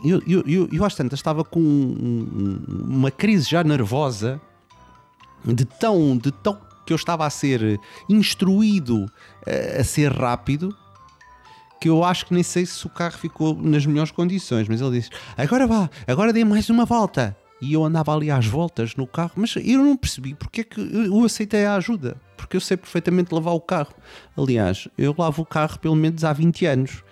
Eu, 0.05 0.23
eu, 0.27 0.45
eu, 0.47 0.69
eu 0.73 0.85
às 0.85 0.95
tantas 0.95 1.19
estava 1.19 1.45
com 1.45 1.61
um, 1.61 2.59
uma 2.89 3.11
crise 3.11 3.51
já 3.51 3.63
nervosa 3.63 4.41
de 5.45 5.65
tão, 5.65 6.17
de 6.17 6.31
tão 6.33 6.59
que 6.89 6.93
eu 6.95 6.97
estava 6.97 7.27
a 7.27 7.31
ser 7.31 7.79
instruído 8.09 9.05
a, 9.47 9.83
a 9.83 9.85
ser 9.85 10.11
rápido 10.11 10.75
que 11.79 11.87
eu 11.87 12.03
acho 12.03 12.25
que 12.25 12.33
nem 12.33 12.43
sei 12.43 12.65
se 12.65 12.87
o 12.87 12.89
carro 12.89 13.19
ficou 13.19 13.55
nas 13.55 13.85
melhores 13.85 14.11
condições, 14.11 14.67
mas 14.67 14.81
ele 14.81 14.99
disse: 14.99 15.11
agora 15.37 15.67
vá, 15.67 15.91
agora 16.07 16.33
dê 16.33 16.45
mais 16.45 16.71
uma 16.71 16.87
volta. 16.87 17.37
E 17.61 17.75
eu 17.75 17.85
andava 17.85 18.15
ali 18.15 18.31
às 18.31 18.47
voltas 18.47 18.97
no 18.97 19.07
carro, 19.07 19.33
mas 19.37 19.55
eu 19.57 19.85
não 19.85 19.97
percebi 19.97 20.35
porque 20.35 20.63
é 20.63 20.65
que 20.65 20.81
eu 20.81 21.25
aceitei 21.25 21.67
a 21.67 21.75
ajuda, 21.75 22.17
porque 22.39 22.57
eu 22.57 22.61
sei 22.61 22.77
perfeitamente 22.77 23.35
lavar 23.35 23.53
o 23.53 23.61
carro. 23.61 23.93
Aliás, 24.35 24.89
eu 24.97 25.15
lavo 25.17 25.43
o 25.43 25.47
carro 25.47 25.79
pelo 25.79 25.95
menos 25.95 26.25
há 26.25 26.33
20 26.33 26.65
anos. 26.65 27.05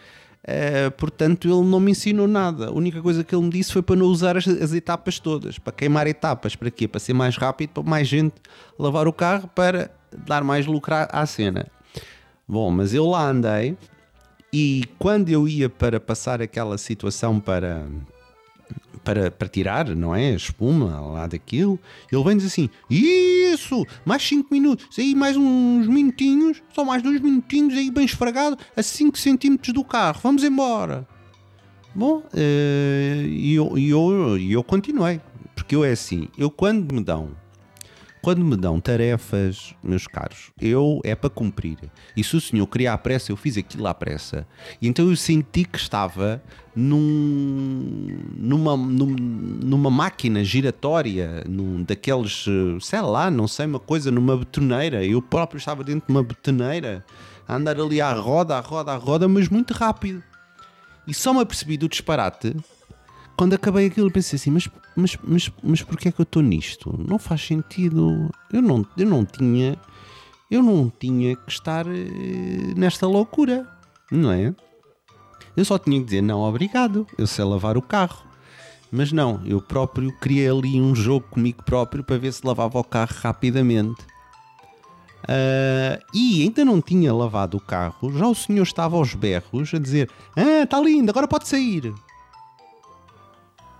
Uh, 0.46 0.92
portanto, 0.92 1.48
ele 1.48 1.68
não 1.68 1.80
me 1.80 1.90
ensinou 1.90 2.28
nada. 2.28 2.68
A 2.68 2.70
única 2.70 3.02
coisa 3.02 3.24
que 3.24 3.34
ele 3.34 3.42
me 3.42 3.50
disse 3.50 3.72
foi 3.72 3.82
para 3.82 3.96
não 3.96 4.06
usar 4.06 4.36
as, 4.36 4.46
as, 4.46 4.72
etapas 4.72 5.18
todas, 5.18 5.58
para 5.58 5.72
queimar 5.72 6.06
etapas. 6.06 6.54
Para 6.54 6.70
quê? 6.70 6.86
Para 6.86 7.00
ser 7.00 7.14
mais 7.14 7.36
rápido, 7.36 7.70
para 7.70 7.82
mais 7.82 8.06
gente 8.06 8.34
lavar 8.78 9.08
o 9.08 9.12
carro, 9.12 9.50
para 9.52 9.90
dar 10.24 10.44
mais 10.44 10.64
lucro 10.64 10.94
à, 10.94 11.26
cena. 11.26 11.66
Bom, 12.46 12.70
mas 12.70 12.94
eu 12.94 13.06
lá 13.06 13.28
andei 13.28 13.76
e 14.52 14.84
quando 15.00 15.30
eu 15.30 15.48
ia 15.48 15.68
para 15.68 15.98
passar 15.98 16.40
aquela 16.40 16.78
situação 16.78 17.40
para 17.40 17.84
para, 19.02 19.30
para 19.30 19.48
tirar, 19.48 19.88
não 19.94 20.14
é? 20.14 20.30
A 20.30 20.34
espuma 20.34 21.00
lá 21.00 21.26
daquilo. 21.26 21.78
Ele 22.10 22.24
vem 22.24 22.36
dizer 22.36 22.48
assim: 22.48 22.70
Isso! 23.56 23.86
Mais 24.04 24.22
5 24.22 24.52
minutos, 24.52 24.98
aí 24.98 25.14
mais 25.14 25.36
uns 25.36 25.86
minutinhos, 25.86 26.62
só 26.74 26.84
mais 26.84 27.02
dois 27.02 27.20
minutinhos 27.20 27.74
aí 27.74 27.90
bem 27.90 28.04
esfragado 28.04 28.58
a 28.76 28.82
5 28.82 29.18
centímetros 29.18 29.72
do 29.72 29.82
carro. 29.82 30.20
Vamos 30.22 30.44
embora. 30.44 31.08
Bom, 31.94 32.22
eh, 32.34 33.24
e 33.26 33.54
eu, 33.54 33.78
eu, 33.78 34.38
eu 34.38 34.62
continuei. 34.62 35.20
Porque 35.54 35.74
eu 35.74 35.82
é 35.82 35.92
assim, 35.92 36.28
eu 36.36 36.50
quando 36.50 36.92
me 36.92 37.02
dão 37.02 37.30
quando 38.26 38.44
me 38.44 38.56
dão 38.56 38.80
tarefas, 38.80 39.72
meus 39.80 40.08
caros, 40.08 40.50
eu 40.60 41.00
é 41.04 41.14
para 41.14 41.30
cumprir. 41.30 41.78
E 42.16 42.24
se 42.24 42.34
o 42.34 42.40
senhor 42.40 42.66
queria 42.66 42.92
à 42.92 42.98
pressa, 42.98 43.30
eu 43.30 43.36
fiz 43.36 43.56
aquilo 43.56 43.86
à 43.86 43.94
pressa. 43.94 44.44
E 44.82 44.88
então 44.88 45.08
eu 45.08 45.14
senti 45.14 45.64
que 45.64 45.78
estava 45.78 46.42
num, 46.74 48.18
numa, 48.36 48.76
num, 48.76 49.14
numa 49.62 49.90
máquina 49.92 50.42
giratória, 50.42 51.44
num 51.48 51.84
daqueles, 51.84 52.46
sei 52.80 53.00
lá, 53.00 53.30
não 53.30 53.46
sei, 53.46 53.66
uma 53.66 53.78
coisa, 53.78 54.10
numa 54.10 54.36
betoneira. 54.36 55.04
Eu 55.04 55.22
próprio 55.22 55.58
estava 55.58 55.84
dentro 55.84 56.08
de 56.08 56.12
uma 56.12 56.24
betoneira, 56.24 57.06
a 57.46 57.54
andar 57.54 57.80
ali 57.80 58.00
à 58.00 58.12
roda, 58.12 58.56
à 58.56 58.60
roda, 58.60 58.90
à 58.90 58.96
roda, 58.96 59.28
mas 59.28 59.48
muito 59.48 59.72
rápido. 59.72 60.20
E 61.06 61.14
só 61.14 61.32
me 61.32 61.42
apercebi 61.42 61.76
do 61.76 61.88
disparate 61.88 62.56
quando 63.36 63.54
acabei 63.54 63.86
aquilo 63.86 64.10
pensei 64.10 64.36
assim, 64.36 64.50
mas, 64.50 64.68
mas, 64.96 65.18
mas, 65.22 65.52
mas 65.62 65.82
porquê 65.82 66.08
é 66.08 66.12
que 66.12 66.20
eu 66.20 66.24
estou 66.24 66.42
nisto? 66.42 66.98
Não 67.06 67.18
faz 67.18 67.46
sentido. 67.46 68.30
Eu 68.52 68.62
não, 68.62 68.86
eu 68.96 69.06
não 69.06 69.24
tinha. 69.24 69.78
Eu 70.50 70.62
não 70.62 70.88
tinha 70.88 71.34
que 71.36 71.50
estar 71.50 71.86
eh, 71.86 72.74
nesta 72.76 73.06
loucura, 73.06 73.68
não 74.10 74.30
é? 74.30 74.54
Eu 75.56 75.64
só 75.64 75.76
tinha 75.76 75.98
que 75.98 76.04
dizer 76.04 76.22
não, 76.22 76.40
obrigado. 76.40 77.06
Eu 77.18 77.26
sei 77.26 77.44
lavar 77.44 77.76
o 77.76 77.82
carro. 77.82 78.24
Mas 78.90 79.10
não, 79.10 79.40
eu 79.44 79.60
próprio 79.60 80.12
criei 80.20 80.48
ali 80.48 80.80
um 80.80 80.94
jogo 80.94 81.26
comigo 81.28 81.62
próprio 81.64 82.04
para 82.04 82.18
ver 82.18 82.32
se 82.32 82.46
lavava 82.46 82.78
o 82.78 82.84
carro 82.84 83.14
rapidamente. 83.20 84.00
Uh, 85.24 86.00
e 86.14 86.42
ainda 86.42 86.64
não 86.64 86.80
tinha 86.80 87.12
lavado 87.12 87.56
o 87.56 87.60
carro, 87.60 88.16
já 88.16 88.28
o 88.28 88.34
senhor 88.34 88.62
estava 88.62 88.96
aos 88.96 89.12
berros 89.12 89.74
a 89.74 89.78
dizer: 89.78 90.08
Ah, 90.36 90.62
está 90.62 90.80
lindo, 90.80 91.10
agora 91.10 91.26
pode 91.26 91.48
sair. 91.48 91.92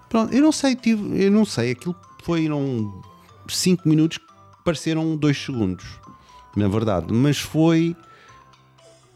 Pronto, 0.09 0.33
eu 0.33 0.41
não 0.41 0.53
sei, 0.53 0.77
tive, 0.77 1.25
eu 1.25 1.31
não 1.31 1.45
sei, 1.45 1.73
aquilo 1.73 1.97
foram 2.23 3.03
5 3.49 3.89
minutos 3.89 4.19
que 4.19 4.25
pareceram 4.65 5.17
2 5.17 5.37
segundos, 5.37 5.85
na 6.57 6.69
verdade, 6.69 7.13
mas 7.13 7.39
foi 7.39 7.97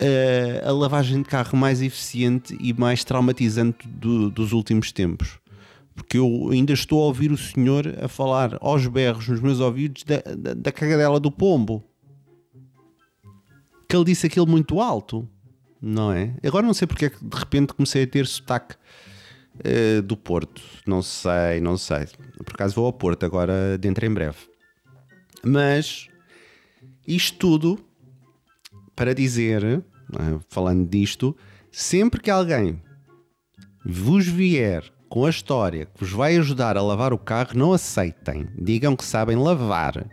uh, 0.01 0.69
a 0.69 0.73
lavagem 0.73 1.23
de 1.23 1.29
carro 1.29 1.57
mais 1.57 1.83
eficiente 1.83 2.57
e 2.61 2.73
mais 2.73 3.05
traumatizante 3.05 3.87
do, 3.87 4.31
dos 4.31 4.53
últimos 4.53 4.91
tempos. 4.91 5.39
Porque 5.95 6.17
eu 6.17 6.49
ainda 6.51 6.73
estou 6.73 7.03
a 7.03 7.07
ouvir 7.07 7.31
o 7.31 7.37
senhor 7.37 7.87
a 8.03 8.09
falar 8.09 8.57
aos 8.61 8.87
berros 8.87 9.29
nos 9.29 9.41
meus 9.41 9.61
ouvidos 9.61 10.03
da, 10.05 10.23
da, 10.35 10.55
da 10.55 10.73
cagadela 10.73 11.21
do 11.21 11.31
pombo. 11.31 11.85
Que 13.89 13.97
ele 13.97 14.05
disse 14.05 14.27
aquilo 14.27 14.47
muito 14.47 14.81
alto, 14.81 15.29
não 15.83 16.13
é? 16.13 16.35
Agora 16.43 16.65
não 16.65 16.73
sei 16.73 16.87
porque 16.87 17.07
é 17.07 17.11
que 17.11 17.23
de 17.23 17.37
repente 17.37 17.75
comecei 17.75 18.05
a 18.05 18.07
ter 18.07 18.27
sotaque 18.27 18.77
uh, 19.61 20.03
do 20.03 20.17
Porto. 20.17 20.63
Não 20.87 21.03
sei, 21.03 21.61
não 21.61 21.77
sei. 21.77 22.07
Por 22.45 22.55
acaso 22.55 22.75
vou 22.75 22.87
ao 22.87 22.93
Porto 22.93 23.25
agora 23.25 23.77
dentro 23.79 24.05
em 24.07 24.13
breve. 24.13 24.39
Mas 25.45 26.09
isto 27.07 27.39
tudo 27.39 27.79
para 28.95 29.15
dizer, 29.15 29.65
é? 29.65 29.83
falando 30.49 30.89
disto, 30.89 31.37
sempre 31.73 32.21
que 32.21 32.31
alguém 32.31 32.83
vos 33.85 34.27
vier 34.27 34.85
com 35.09 35.25
a 35.25 35.31
história 35.31 35.87
que 35.87 36.01
vos 36.01 36.13
vai 36.13 36.37
ajudar 36.37 36.77
a 36.77 36.83
lavar 36.83 37.13
o 37.13 37.19
carro, 37.19 37.51
não 37.55 37.73
aceitem. 37.73 38.49
Digam 38.57 38.95
que 38.95 39.05
sabem 39.05 39.37
lavar. 39.37 40.07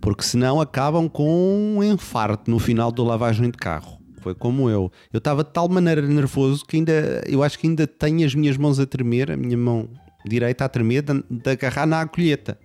Porque 0.00 0.22
senão 0.22 0.60
acabam 0.60 1.08
com 1.08 1.76
um 1.76 1.82
infarto 1.82 2.50
no 2.50 2.58
final 2.58 2.92
da 2.92 3.02
lavagem 3.02 3.50
de 3.50 3.58
carro 3.58 3.97
foi 4.28 4.34
como 4.34 4.68
eu. 4.68 4.92
Eu 5.12 5.18
estava 5.18 5.42
de 5.42 5.50
tal 5.50 5.68
maneira 5.68 6.02
nervoso 6.02 6.64
que 6.66 6.76
ainda, 6.76 7.24
eu 7.26 7.42
acho 7.42 7.58
que 7.58 7.66
ainda 7.66 7.86
tenho 7.86 8.26
as 8.26 8.34
minhas 8.34 8.56
mãos 8.56 8.78
a 8.78 8.86
tremer, 8.86 9.30
a 9.30 9.36
minha 9.36 9.56
mão 9.56 9.88
direita 10.24 10.66
a 10.66 10.68
tremer, 10.68 11.02
de, 11.02 11.24
de 11.30 11.50
agarrar 11.50 11.86
na 11.86 12.00
agulheta. 12.00 12.58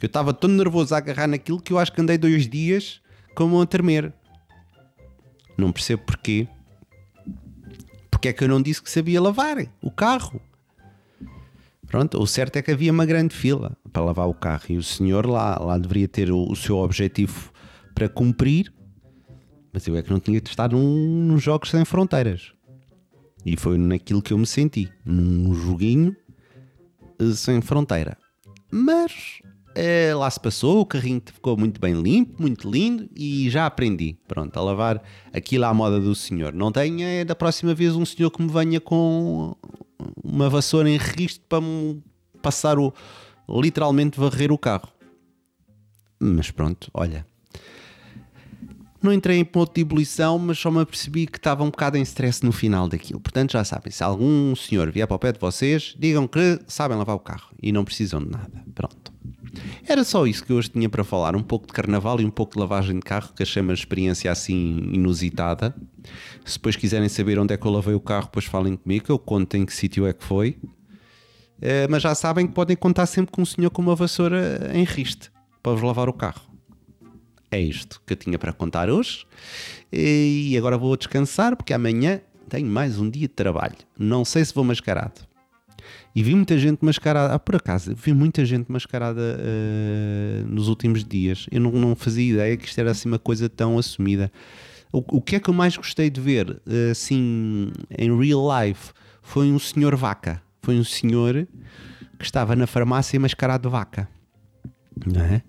Eu 0.00 0.06
estava 0.06 0.34
tão 0.34 0.50
nervoso 0.50 0.94
a 0.94 0.98
agarrar 0.98 1.26
naquilo 1.26 1.60
que 1.60 1.72
eu 1.72 1.78
acho 1.78 1.90
que 1.90 2.00
andei 2.00 2.18
dois 2.18 2.46
dias 2.46 3.00
com 3.34 3.44
a 3.44 3.46
mão 3.46 3.62
a 3.62 3.66
tremer. 3.66 4.12
Não 5.56 5.72
percebo 5.72 6.02
porquê. 6.02 6.46
Porque 8.10 8.28
é 8.28 8.32
que 8.34 8.44
eu 8.44 8.48
não 8.48 8.60
disse 8.60 8.82
que 8.82 8.90
sabia 8.90 9.22
lavar 9.22 9.56
o 9.80 9.90
carro? 9.90 10.38
Pronto, 11.86 12.20
o 12.20 12.26
certo 12.26 12.56
é 12.56 12.62
que 12.62 12.72
havia 12.72 12.92
uma 12.92 13.06
grande 13.06 13.34
fila 13.34 13.74
para 13.90 14.04
lavar 14.04 14.28
o 14.28 14.34
carro 14.34 14.64
e 14.68 14.76
o 14.76 14.82
senhor 14.82 15.26
lá, 15.26 15.58
lá 15.58 15.78
deveria 15.78 16.08
ter 16.08 16.30
o, 16.30 16.50
o 16.50 16.56
seu 16.56 16.76
objetivo 16.76 17.50
para 17.94 18.08
cumprir 18.08 18.70
mas 19.74 19.86
eu 19.88 19.96
é 19.96 20.02
que 20.02 20.10
não 20.10 20.20
tinha 20.20 20.38
estar 20.38 20.70
num, 20.70 21.26
nos 21.26 21.42
Jogos 21.42 21.70
Sem 21.70 21.84
Fronteiras. 21.84 22.52
E 23.44 23.56
foi 23.56 23.76
naquilo 23.76 24.22
que 24.22 24.32
eu 24.32 24.38
me 24.38 24.46
senti. 24.46 24.88
Num 25.04 25.52
joguinho 25.52 26.16
eh, 27.18 27.32
sem 27.34 27.60
fronteira. 27.60 28.16
Mas 28.70 29.40
é, 29.74 30.14
lá 30.14 30.30
se 30.30 30.40
passou, 30.40 30.80
o 30.80 30.86
carrinho 30.86 31.20
ficou 31.26 31.56
muito 31.56 31.80
bem 31.80 32.00
limpo, 32.00 32.40
muito 32.40 32.70
lindo 32.70 33.08
e 33.14 33.50
já 33.50 33.66
aprendi. 33.66 34.16
Pronto, 34.26 34.56
a 34.56 34.62
lavar 34.62 35.02
aquilo 35.32 35.64
à 35.64 35.74
moda 35.74 36.00
do 36.00 36.14
senhor. 36.14 36.54
Não 36.54 36.72
tenha 36.72 37.06
é 37.06 37.24
da 37.24 37.34
próxima 37.34 37.74
vez 37.74 37.94
um 37.94 38.06
senhor 38.06 38.30
que 38.30 38.40
me 38.40 38.48
venha 38.48 38.80
com 38.80 39.54
uma 40.22 40.48
vassoura 40.48 40.88
em 40.88 40.96
registro 40.96 41.44
para 41.48 41.60
me 41.60 42.02
passar 42.40 42.78
o. 42.78 42.94
literalmente 43.48 44.18
varrer 44.18 44.52
o 44.52 44.58
carro. 44.58 44.88
Mas 46.18 46.50
pronto, 46.50 46.90
olha, 46.94 47.26
não 49.04 49.12
entrei 49.12 49.38
em 49.38 49.44
ponto 49.44 49.74
de 49.74 49.82
ebulição, 49.82 50.38
mas 50.38 50.58
só 50.58 50.70
me 50.70 50.80
apercebi 50.80 51.26
que 51.26 51.38
estava 51.38 51.62
um 51.62 51.70
bocado 51.70 51.96
em 51.96 52.02
stress 52.02 52.44
no 52.44 52.52
final 52.52 52.88
daquilo. 52.88 53.20
Portanto, 53.20 53.52
já 53.52 53.62
sabem, 53.62 53.92
se 53.92 54.02
algum 54.02 54.56
senhor 54.56 54.90
vier 54.90 55.06
para 55.06 55.14
o 55.14 55.18
pé 55.18 55.32
de 55.32 55.38
vocês, 55.38 55.94
digam 55.98 56.26
que 56.26 56.58
sabem 56.66 56.96
lavar 56.96 57.14
o 57.14 57.20
carro 57.20 57.50
e 57.62 57.70
não 57.70 57.84
precisam 57.84 58.20
de 58.20 58.30
nada. 58.30 58.64
Pronto. 58.74 59.12
Era 59.86 60.02
só 60.02 60.26
isso 60.26 60.44
que 60.44 60.52
hoje 60.52 60.70
tinha 60.70 60.88
para 60.88 61.04
falar, 61.04 61.36
um 61.36 61.42
pouco 61.42 61.66
de 61.66 61.72
carnaval 61.72 62.20
e 62.20 62.24
um 62.24 62.30
pouco 62.30 62.54
de 62.54 62.58
lavagem 62.58 62.96
de 62.96 63.02
carro, 63.02 63.32
que 63.34 63.42
achei 63.42 63.62
uma 63.62 63.72
experiência 63.72 64.32
assim 64.32 64.90
inusitada. 64.92 65.74
Se 66.44 66.54
depois 66.54 66.74
quiserem 66.74 67.08
saber 67.08 67.38
onde 67.38 67.54
é 67.54 67.56
que 67.56 67.66
eu 67.66 67.70
lavei 67.70 67.94
o 67.94 68.00
carro, 68.00 68.24
depois 68.24 68.46
falem 68.46 68.76
comigo, 68.76 69.06
eu 69.08 69.18
conto 69.18 69.56
em 69.56 69.64
que 69.64 69.72
sítio 69.72 70.06
é 70.06 70.12
que 70.12 70.24
foi. 70.24 70.58
É, 71.60 71.86
mas 71.88 72.02
já 72.02 72.14
sabem 72.14 72.46
que 72.46 72.52
podem 72.52 72.76
contar 72.76 73.06
sempre 73.06 73.30
com 73.30 73.42
um 73.42 73.46
senhor 73.46 73.70
com 73.70 73.80
uma 73.80 73.94
vassoura 73.94 74.70
em 74.74 74.84
riste 74.84 75.30
para 75.62 75.72
vos 75.72 75.82
lavar 75.82 76.08
o 76.08 76.12
carro 76.12 76.53
é 77.54 77.60
isto 77.60 78.00
que 78.06 78.12
eu 78.12 78.16
tinha 78.16 78.38
para 78.38 78.52
contar 78.52 78.90
hoje. 78.90 79.26
E 79.92 80.54
agora 80.58 80.76
vou 80.76 80.96
descansar 80.96 81.56
porque 81.56 81.72
amanhã 81.72 82.20
tenho 82.48 82.66
mais 82.66 82.98
um 82.98 83.08
dia 83.08 83.28
de 83.28 83.34
trabalho. 83.34 83.76
Não 83.98 84.24
sei 84.24 84.44
se 84.44 84.54
vou 84.54 84.64
mascarado. 84.64 85.20
E 86.14 86.22
vi 86.22 86.34
muita 86.34 86.56
gente 86.56 86.84
mascarada, 86.84 87.34
ah, 87.34 87.38
por 87.38 87.56
acaso, 87.56 87.94
vi 87.94 88.12
muita 88.12 88.44
gente 88.44 88.70
mascarada 88.70 89.20
uh, 89.20 90.46
nos 90.48 90.68
últimos 90.68 91.04
dias. 91.04 91.46
Eu 91.50 91.60
não, 91.60 91.72
não, 91.72 91.96
fazia 91.96 92.34
ideia 92.34 92.56
que 92.56 92.66
isto 92.66 92.78
era 92.78 92.92
assim 92.92 93.08
uma 93.08 93.18
coisa 93.18 93.48
tão 93.48 93.76
assumida. 93.78 94.30
O, 94.92 95.16
o 95.16 95.20
que 95.20 95.36
é 95.36 95.40
que 95.40 95.50
eu 95.50 95.54
mais 95.54 95.76
gostei 95.76 96.08
de 96.08 96.20
ver, 96.20 96.50
uh, 96.50 96.90
assim, 96.92 97.72
em 97.98 98.16
real 98.16 98.46
life, 98.60 98.92
foi 99.22 99.50
um 99.50 99.58
senhor 99.58 99.96
vaca. 99.96 100.40
Foi 100.62 100.76
um 100.76 100.84
senhor 100.84 101.48
que 102.16 102.24
estava 102.24 102.54
na 102.54 102.66
farmácia 102.66 103.18
mascarado 103.18 103.68
de 103.68 103.72
vaca. 103.72 104.08
Não 105.04 105.20
é? 105.20 105.42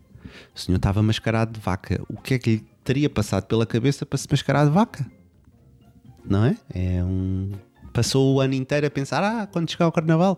O 0.53 0.59
senhor 0.59 0.77
estava 0.77 1.01
mascarado 1.01 1.53
de 1.53 1.59
vaca. 1.59 2.01
O 2.09 2.21
que 2.21 2.33
é 2.33 2.39
que 2.39 2.49
lhe 2.49 2.65
teria 2.83 3.09
passado 3.09 3.45
pela 3.45 3.65
cabeça 3.65 4.05
para 4.05 4.17
se 4.17 4.27
mascarar 4.29 4.65
de 4.65 4.71
vaca? 4.71 5.05
Não 6.23 6.45
é? 6.45 6.57
É 6.73 7.03
um 7.03 7.51
passou 7.95 8.35
o 8.35 8.41
ano 8.41 8.53
inteiro 8.53 8.85
a 8.85 8.89
pensar: 8.91 9.23
ah, 9.23 9.47
quando 9.47 9.71
chegar 9.71 9.87
o 9.87 9.91
carnaval, 9.91 10.37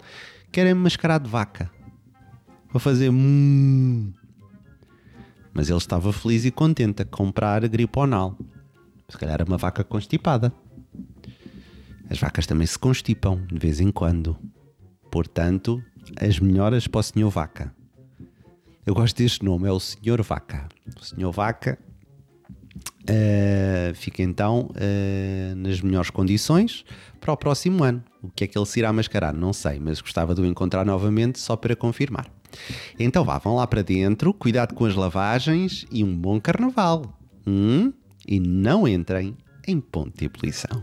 querem 0.52 0.76
mascarar 0.76 1.20
de 1.20 1.28
vaca. 1.28 1.70
Vou 2.72 2.80
fazer. 2.80 3.12
Mmm. 3.12 4.14
Mas 5.54 5.70
ele 5.70 5.78
estava 5.80 6.14
feliz 6.14 6.46
e 6.46 6.52
contente 6.52 7.02
a 7.02 7.06
comprar 7.06 7.68
griponal. 7.68 8.38
Se 9.10 9.18
calhar 9.18 9.42
uma 9.42 9.58
vaca 9.58 9.84
constipada. 9.84 10.54
As 12.10 12.20
vacas 12.20 12.46
também 12.46 12.68
se 12.68 12.78
constipam 12.78 13.44
de 13.48 13.58
vez 13.58 13.82
em 13.82 13.92
quando. 13.92 14.38
Portanto, 15.12 15.84
as 16.22 16.40
melhoras 16.40 16.88
para 16.88 17.00
o 17.00 17.04
senhor 17.04 17.30
vaca. 17.30 17.74
Eu 18.88 18.94
gosto 18.94 19.18
deste 19.18 19.44
nome, 19.44 19.68
é 19.68 19.72
o 19.72 19.82
senhor 19.82 20.22
vaca. 20.22 20.66
O 20.98 21.04
senhor 21.04 21.30
vaca 21.34 21.78
uh, 23.04 23.94
fica 23.94 24.24
então 24.24 24.70
uh, 24.72 25.56
nas 25.58 25.82
melhores 25.82 26.10
condições 26.10 26.86
para 27.20 27.34
o 27.34 27.36
próximo 27.36 27.84
ano. 27.84 28.02
O 28.24 28.30
que 28.30 28.46
é 28.46 28.48
que 28.48 28.58
ele 28.58 28.66
se 28.66 28.80
irá 28.80 28.94
mascarar? 28.94 29.34
Não 29.34 29.52
sei, 29.52 29.78
mas 29.78 30.00
gostava 30.00 30.34
de 30.34 30.40
o 30.40 30.46
encontrar 30.46 30.86
novamente 30.86 31.38
só 31.38 31.58
para 31.58 31.76
confirmar. 31.76 32.32
Então 32.98 33.26
vá, 33.26 33.38
vão 33.38 33.58
lá 33.58 33.68
para 33.68 33.82
dentro, 33.82 34.34
cuidado 34.34 34.74
com 34.74 34.86
as 34.86 34.96
lavagens 34.96 35.86
e 35.92 36.02
um 36.02 36.18
bom 36.18 36.40
carnaval. 36.40 37.14
Hum? 37.46 37.92
E 38.26 38.40
não 38.40 38.88
entrem 38.88 39.36
em 39.68 39.82
ponto 39.82 40.18
de 40.18 40.24
ebulição. 40.28 40.82